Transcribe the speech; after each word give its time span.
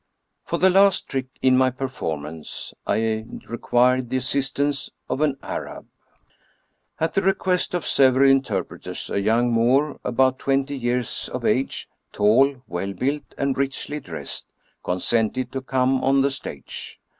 For 0.43 0.57
the 0.57 0.71
last 0.71 1.09
trick 1.09 1.27
in 1.43 1.55
my 1.55 1.69
performance 1.69 2.73
I 2.87 3.23
required 3.47 4.09
the 4.09 4.17
as 4.17 4.25
sistance 4.27 4.89
of 5.07 5.21
an 5.21 5.37
Arab. 5.43 5.89
At 6.99 7.13
the 7.13 7.21
request 7.21 7.75
of 7.75 7.85
several 7.85 8.27
interpreters, 8.27 9.11
a 9.11 9.21
young 9.21 9.51
Moor, 9.53 9.99
about 10.03 10.39
twenty 10.39 10.75
years 10.75 11.29
of 11.31 11.45
age, 11.45 11.87
tall, 12.11 12.63
well 12.65 12.93
built, 12.93 13.35
and 13.37 13.55
richly 13.55 13.99
dressed, 13.99 14.47
consented 14.83 15.51
to 15.51 15.61
come 15.61 16.03
on 16.03 16.23
the 16.23 16.31
stage. 16.31 16.99